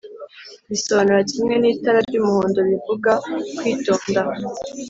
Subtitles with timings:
[0.69, 3.11] bisobanura kimwe n’itara ry’umuhondo bivuga
[3.57, 4.21] kwitonda